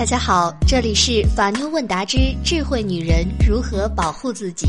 [0.00, 4.66] 大家好，这里是法妞问答之智慧女人如何保护自己，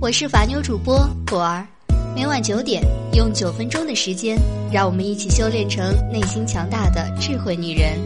[0.00, 1.66] 我是法妞主播果儿，
[2.14, 2.80] 每晚九点
[3.12, 4.38] 用九分钟的时间，
[4.72, 7.98] 让我们一起修炼成内心强大的智慧女人。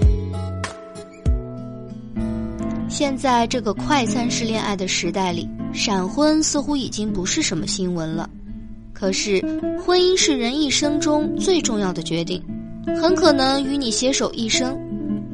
[2.89, 8.31] 现在这个快餐式恋爱的时代里，闪婚似乎已经不是什么新闻了。
[8.95, 9.43] 可是，
[9.85, 12.43] 婚姻是人一生中最重要的决定，
[12.99, 14.75] 很可能与你携手一生。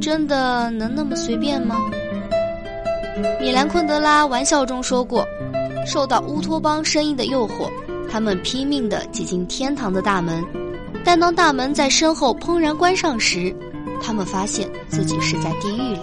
[0.00, 1.76] 真的能那么随便吗？
[3.40, 5.26] 米兰昆德拉玩笑中说过，
[5.86, 7.68] 受到乌托邦声音的诱惑，
[8.10, 10.44] 他们拼命地挤进天堂的大门，
[11.04, 13.54] 但当大门在身后砰然关上时，
[14.00, 16.00] 他们发现自己是在地狱里。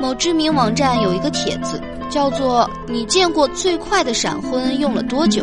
[0.00, 1.80] 某知名网站有一个帖子，
[2.10, 5.42] 叫做“你见过最快的闪婚用了多久？”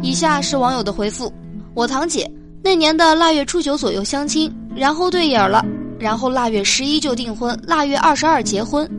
[0.00, 1.30] 以下是网友的回复：
[1.74, 2.28] 我堂姐
[2.62, 5.64] 那年的腊月初九左右相亲，然后对眼了。
[6.02, 8.90] 然后腊月十一就订婚，腊月二十二结婚。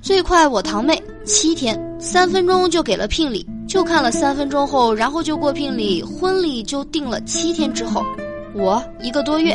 [0.00, 8.02] 最快我堂妹七天，三分钟就给了聘礼，就看了三分钟后，然后就过聘礼，婚礼就定了七天之后。
[8.54, 9.54] 我一个多月，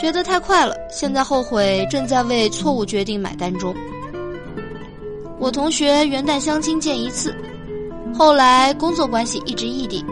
[0.00, 3.74] 觉得太快了，现在后悔，正在为错误决定买单中。
[5.40, 7.34] 我同学元旦相亲见一次，
[8.14, 10.04] 后来工作关系一直异地，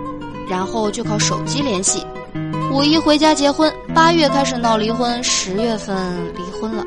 [0.50, 2.05] 然后就靠手机联系。
[2.70, 5.97] 五一回家结婚，八月开始闹离婚，十月份
[6.34, 6.84] 离婚了。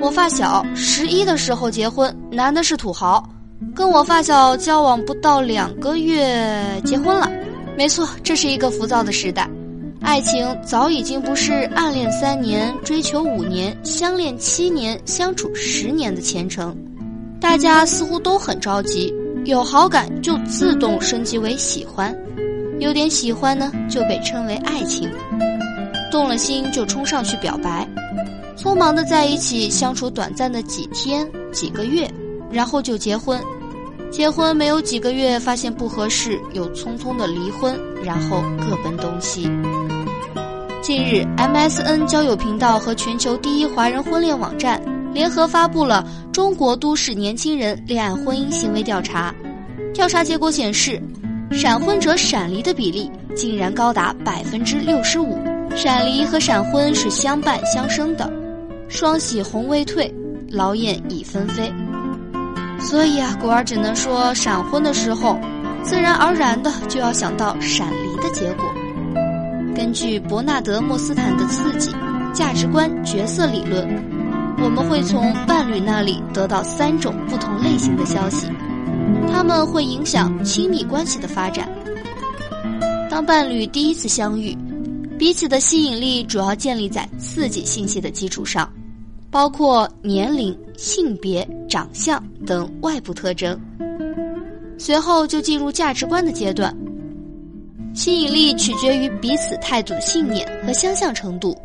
[0.00, 3.28] 我发小十一的时候结婚，男的是土豪，
[3.74, 7.28] 跟我发小交往不到两个月结婚了。
[7.76, 9.50] 没错，这是一个浮躁的时代，
[10.00, 16.74] 爱情早已经不是暗恋三年、追求五年、相恋七年、相处十年的前程。
[17.40, 19.12] 大家似乎都很着急，
[19.44, 22.16] 有好感就自动升级为喜欢。
[22.78, 25.08] 有点喜欢呢，就被称为爱情；
[26.10, 27.88] 动了心就冲上去表白，
[28.56, 32.08] 匆忙的在一起相处短暂的几天、几个月，
[32.50, 33.40] 然后就结婚。
[34.10, 39.50] 结婚没有几个月，发现不合适，又匆匆的离婚，然后各奔东西。
[40.82, 44.80] 近日，MSN 交友频道和全球第一华人婚恋网站
[45.12, 49.34] 联合发布了《中国都市年轻人恋爱婚姻行为调查》，
[49.92, 51.02] 调查结果显示。
[51.52, 55.38] 闪婚者闪离的比例竟然高达百分之六十五，
[55.74, 58.30] 闪离和闪婚是相伴相生的，
[58.88, 60.12] 双喜红未退，
[60.50, 61.72] 劳燕已纷飞。
[62.78, 65.38] 所以啊，果儿只能说，闪婚的时候，
[65.82, 68.66] 自然而然的就要想到闪离的结果。
[69.74, 71.90] 根据伯纳德·莫斯坦的刺激
[72.32, 73.86] 价值观角色理论，
[74.62, 78.46] 我们会从伴侣那里得到三种不同类型的消息。
[79.32, 81.68] 他们会影响亲密关系的发展。
[83.10, 84.56] 当伴侣第一次相遇，
[85.18, 88.70] 彼此的吸引力主要建立在刺激信息的基础上，
[89.30, 93.58] 包括年龄、性别、长相等外部特征。
[94.78, 96.76] 随后就进入价值观的阶段，
[97.94, 101.56] 吸引力取决于彼此态度、信念和相像程度。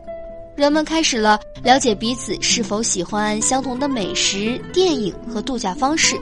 [0.56, 6.16] 人们开始了了解彼此是否喜欢相同的美食、电影和度假方式。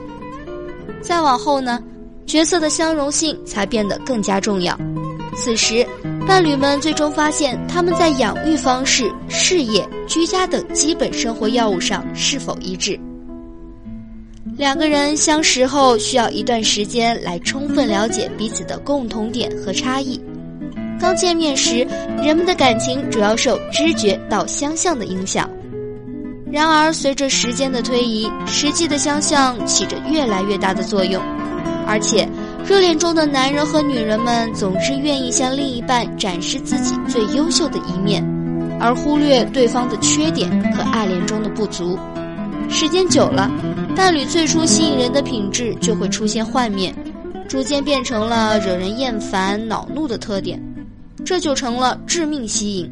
[1.00, 1.82] 再往后呢，
[2.26, 4.78] 角色的相容性才变得更加重要。
[5.36, 5.86] 此时，
[6.26, 12.98] 伴侣们最终发现他们在养育方式、事业、居家等基本生活要务上是否一致。
[14.56, 20.20] 两个人相识后需要一段时间来充分了解彼此的共同点和差异。
[20.98, 21.86] 刚见面时，
[22.22, 25.48] 人们的感情主要受知觉到相像的影响。
[26.52, 31.22] 然而，随着时间的推移，实际的相像起着越来越大的作用，
[31.86, 32.28] 而且，
[32.66, 38.20] 热恋中的男人和女人们总是愿意向另一半展示自己最优秀的一面，
[38.80, 41.96] 而忽略对方的缺点和爱恋中的不足。
[42.68, 43.48] 时间久了，
[43.94, 46.92] 伴侣最初吸引人的品质就会出现幻灭，
[47.48, 50.60] 逐渐变成了惹人厌烦、恼怒的特点，
[51.24, 52.90] 这就成了致命吸引。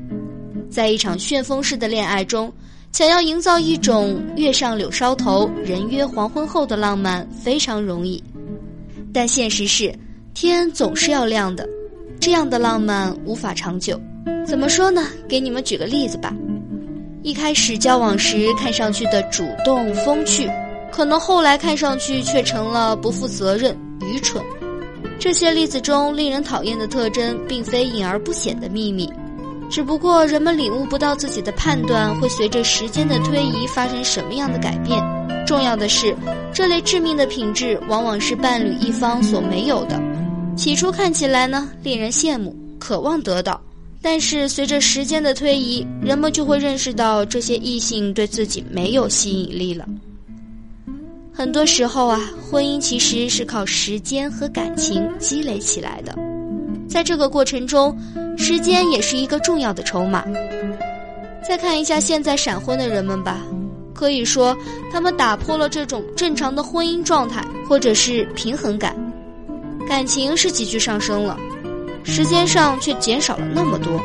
[0.70, 2.53] 在一场旋风式的恋爱中。
[2.92, 8.22] 想要营造一种月上柳梢头，人约黄昏后的浪漫非常容易，
[9.12, 9.94] 但现实是
[10.34, 11.68] 天总是要亮的，
[12.18, 14.00] 这样的浪漫无法长久。
[14.44, 15.06] 怎么说呢？
[15.28, 16.34] 给你们举个例子吧。
[17.22, 20.50] 一开始交往时看上去的主动风趣，
[20.90, 24.42] 可能后来看上去却成了不负责任、愚蠢。
[25.20, 29.08] 这些例子中令人讨厌的特征，并非隐而不显的秘密。
[29.70, 34.98] 只不过人们领悟不到自己的判断会随着时间的推移发生什么样的改变。
[35.47, 36.15] 重要的是，
[36.53, 40.00] 这类致命的品质往往是伴侣一方所没有的。
[40.56, 43.60] 起初看起来呢，令人羡慕，渴望得到，
[44.03, 49.86] 但是随着时间的推移，人们就会认识到这些异性对自己没有吸引力了。
[51.32, 56.12] 很多时候啊，婚姻其实是靠时间和感情积累起来的，
[56.88, 57.96] 在这个过程中，
[58.36, 60.24] 时间也是一个重要的筹码。
[61.46, 63.40] 再看一下现在闪婚的人们吧，
[63.94, 64.56] 可以说
[64.92, 68.96] 他们打破了这种正常的婚姻状态或者是平衡感，
[69.88, 71.38] 感情是急剧上升了。
[72.04, 74.00] 时间上却减少了那么多，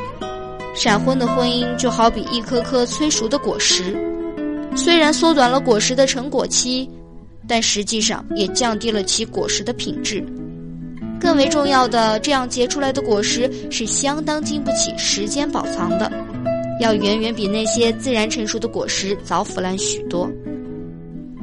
[0.76, 3.96] 闪婚的婚姻就好比一颗颗催熟的果实，
[4.76, 6.90] 虽然缩短了果实的成果期，
[7.48, 10.24] 但实际上也降低了其果实的品质。
[11.24, 16.12] 更为重要的，这样结出来的果实是相当经不起时间保藏的，
[16.82, 20.30] 要远远比那些自然成熟的果实早腐烂许多。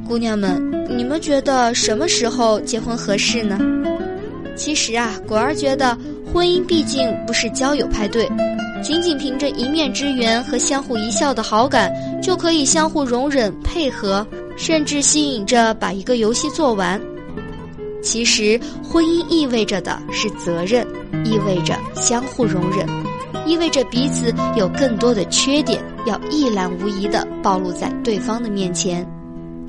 [0.07, 0.61] 姑娘们，
[0.95, 3.57] 你们觉得什么时候结婚合适呢？
[4.55, 5.97] 其实啊，果儿觉得。
[6.33, 8.25] 婚姻毕竟不是交友派对，
[8.81, 11.91] 仅仅凭着一面之缘和相互一笑的好感，
[12.21, 14.25] 就可以相互容忍、配合，
[14.55, 16.97] 甚至吸引着把一个游戏做完。
[18.01, 20.85] 其实，婚姻意味着的是责任，
[21.23, 22.87] 意味着相互容忍，
[23.45, 29.07] 意味着彼此有更多的缺点要一览无遗地暴露在对方的面前。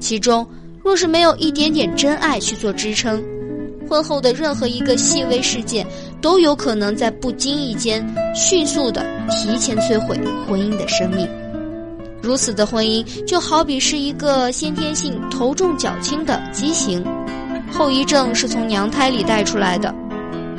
[0.01, 0.47] 其中，
[0.83, 3.23] 若是没有一点点真爱去做支撑，
[3.89, 5.87] 婚后的任何一个细微事件，
[6.21, 8.03] 都有可能在不经意间
[8.35, 10.19] 迅速的提前摧毁
[10.49, 11.29] 婚姻的生命。
[12.23, 17.05] 如此的婚姻，就好比是一个先天性头重脚轻的畸形，
[17.73, 19.95] 后遗症是从娘胎里带出来的，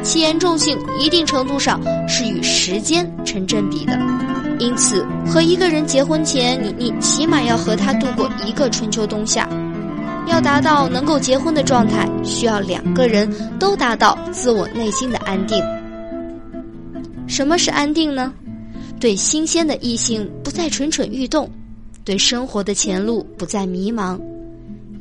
[0.03, 3.97] 其严重性一定程度上是与时间成正比的。
[4.59, 9.47] 因此，和一个人结婚前，你你起码要和他度过一个春秋冬夏。
[10.25, 13.29] 要达到能够结婚的状态，需要两个人
[13.59, 15.61] 都达到自我内心的安定。
[17.27, 18.31] 什么是安定呢？
[18.99, 21.49] 对新鲜的异性不再蠢蠢欲动，
[22.05, 24.17] 对生活的前路不再迷茫，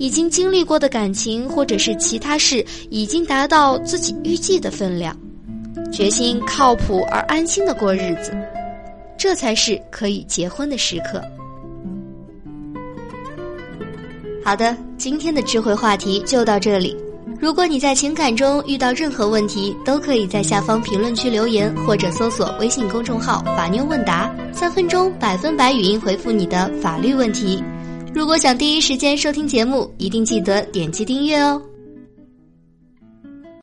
[0.03, 5.17] 已经经历过的感情或者是其他事已经达到自己预计的分量，
[5.93, 8.37] 决心靠谱而安心的过日子，
[9.17, 11.23] 这才是可以结婚的时刻。
[14.45, 16.97] 好的，今天的智慧话题就到这里。
[17.39, 27.62] 如果你在情感中遇到任何问题，都可以在下方评论区留言，或者搜索微信公众号“法妞问答”，三分钟百分百语音回复你的法律问题。
[28.15, 31.61] 如果想第一时间收听节目，一定记得点击订阅哦。